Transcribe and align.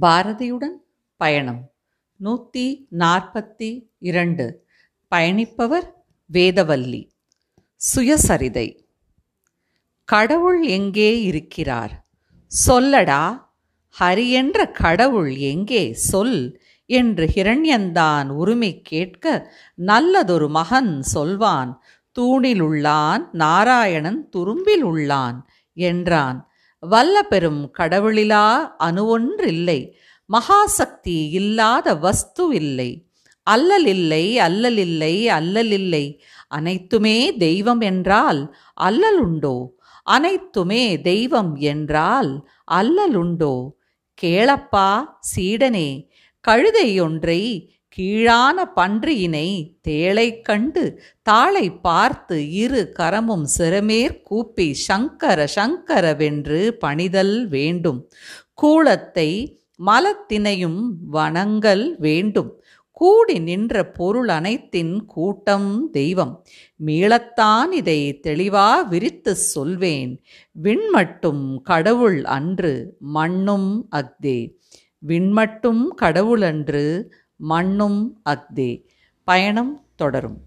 பாரதியுடன் 0.00 0.84
பயணம். 1.16 1.72
நூற்றி 2.16 2.88
நாற்பத்தி 2.98 3.88
இரண்டு. 3.98 4.66
பயணிப்பவர் 5.14 5.90
வேதவல்லி. 6.32 7.10
சுயசரிதை. 7.94 8.86
கடவுள் 10.04 10.66
எங்கே 10.66 11.22
இருக்கிறார்? 11.22 12.06
சொல்லடா. 12.66 13.50
ஹரி 14.00 14.30
என்ற 14.30 14.70
கடவுள் 14.70 15.34
எங்கே? 15.36 15.92
சொல் 15.92 16.60
என்று 16.86 17.30
ஹிரண்யந்தான் 17.34 18.28
உரிமை 18.28 18.82
கேட்க 18.82 19.54
நல்லதொரு 19.74 20.48
மகன் 20.48 21.02
சொல்வான். 21.02 21.82
தூணிலுள்ளான் 22.20 23.28
நாராயணன் 23.32 24.28
துரும்பில் 24.36 24.84
உள்ளான் 24.84 25.42
என்றான். 25.72 26.51
வல்ல 26.82 27.16
பெரும் 27.22 27.62
கடவுளிலா 27.78 28.46
அணுவொன்றில்லை. 28.78 29.80
மகாசக்தி 30.30 31.18
இல்லாத 31.30 31.94
வஸ்து 31.94 32.44
இல்லை. 32.54 32.90
அல்லலில்லை 33.46 34.24
அல்லலில்லை 34.46 35.14
அல்லலில்லை 35.38 36.04
அனைத்துமே 36.48 37.16
தெய்வம் 37.36 37.80
என்றால் 37.80 38.40
அல்லலுண்டோ 38.80 39.56
அனைத்துமே 40.06 40.84
தெய்வம் 41.00 41.52
என்றால் 41.72 42.30
அல்லலுண்டோ 42.70 43.54
கேளப்பா 44.18 44.88
சீடனே 45.30 45.88
கழுதை 46.44 46.88
ஒன்றை 47.00 47.40
கீழான 47.92 48.58
பன்றியினை 48.76 49.48
தேளை 49.88 50.28
கண்டு 50.40 50.84
தாளை 51.22 51.66
பார்த்து 51.70 52.36
இரு 52.54 52.82
கரமும் 52.98 53.46
சிறமேற் 53.58 54.22
கூப்பி 54.22 54.68
சங்கர 54.74 55.48
சங்கரவென்று 55.56 56.60
பணிதல் 56.84 57.48
வேண்டும். 57.48 58.00
கூளத்தை 58.54 59.30
மலத்தினையும் 59.86 60.80
வணங்கல் 61.10 61.86
வேண்டும். 61.98 62.50
கூடி 62.90 63.36
நின்ற 63.38 63.74
பொருள் 63.90 64.28
அனைத்தின் 64.28 64.94
கூட்டம் 65.06 65.70
தெய்வம். 65.92 66.34
மீளத்தான் 66.86 67.70
இதை 67.72 68.00
தெளிவா 68.26 68.68
விரித்து 68.88 69.34
சொல்வேன். 69.36 70.12
விண்மட்டும் 70.62 71.44
கடவுள் 71.62 72.24
அன்று 72.36 72.74
மண்ணும் 73.16 73.70
அக்தே 73.96 74.38
விண்மட்டும் 75.08 75.84
கடவுள் 75.96 76.42
அன்று 76.42 76.84
மண்ணும் 77.42 78.20
அக்தே. 78.30 78.70
பயணம் 79.24 79.72
தொடரும். 79.94 80.40